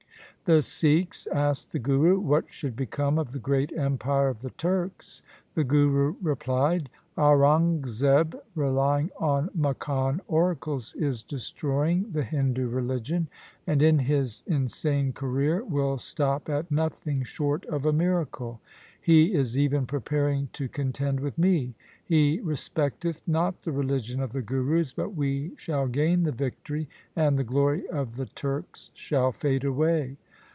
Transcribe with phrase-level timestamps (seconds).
[0.45, 4.49] 1 The Sikhs asked the Guru what should become of the great empire of the
[4.49, 5.21] Turks.
[5.53, 13.29] The Guru replied,' Aurangzeb relying on Makkan oracles is destroying the Hindu religion,
[13.67, 18.59] and in his insane career will stop at nothing short of a miracle.
[18.99, 21.75] He is even preparing to contend with me.
[22.03, 27.37] He respecteth not the religion of the Gurus, but we shall gain the victory, and
[27.37, 30.17] the glory of the Turks shall fade away.